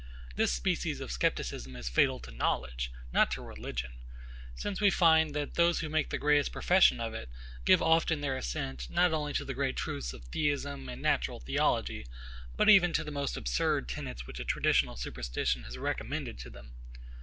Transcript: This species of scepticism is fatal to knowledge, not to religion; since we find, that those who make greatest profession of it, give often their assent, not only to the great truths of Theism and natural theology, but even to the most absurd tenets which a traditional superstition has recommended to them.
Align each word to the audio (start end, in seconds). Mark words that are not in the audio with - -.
This 0.35 0.51
species 0.51 0.99
of 0.99 1.11
scepticism 1.11 1.75
is 1.75 1.87
fatal 1.87 2.19
to 2.21 2.31
knowledge, 2.31 2.91
not 3.13 3.29
to 3.33 3.41
religion; 3.43 3.91
since 4.55 4.81
we 4.81 4.89
find, 4.89 5.35
that 5.35 5.53
those 5.53 5.81
who 5.81 5.89
make 5.89 6.09
greatest 6.09 6.51
profession 6.51 6.99
of 6.99 7.13
it, 7.13 7.29
give 7.65 7.83
often 7.83 8.19
their 8.21 8.35
assent, 8.35 8.89
not 8.89 9.13
only 9.13 9.31
to 9.33 9.45
the 9.45 9.53
great 9.53 9.77
truths 9.77 10.11
of 10.11 10.23
Theism 10.25 10.89
and 10.89 11.03
natural 11.03 11.39
theology, 11.39 12.07
but 12.57 12.67
even 12.67 12.93
to 12.93 13.03
the 13.03 13.11
most 13.11 13.37
absurd 13.37 13.87
tenets 13.87 14.25
which 14.25 14.39
a 14.39 14.43
traditional 14.43 14.95
superstition 14.95 15.65
has 15.65 15.77
recommended 15.77 16.39
to 16.39 16.49
them. 16.49 16.73